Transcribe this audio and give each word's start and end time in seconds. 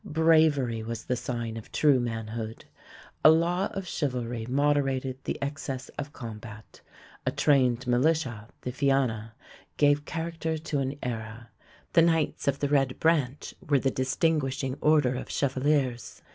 Bravery 0.03 0.81
was 0.81 1.03
the 1.05 1.15
sign 1.15 1.57
of 1.57 1.71
true 1.71 1.99
manhood. 1.99 2.65
A 3.23 3.29
law 3.29 3.67
of 3.67 3.87
chivalry 3.87 4.47
moderated 4.47 5.19
the 5.25 5.37
excess 5.43 5.89
of 5.89 6.11
combat. 6.11 6.81
A 7.27 7.31
trained 7.31 7.85
militia, 7.85 8.47
the 8.63 8.71
Fianna, 8.71 9.35
gave 9.77 10.05
character 10.05 10.57
to 10.57 10.79
an 10.79 10.97
era; 11.03 11.49
the 11.93 12.01
Knights 12.01 12.47
of 12.47 12.61
the 12.61 12.67
Red 12.69 12.99
Branch 12.99 13.53
were 13.69 13.77
the 13.77 13.91
distinguishing 13.91 14.75
order 14.81 15.13
of 15.13 15.29
chevaliers. 15.29 16.23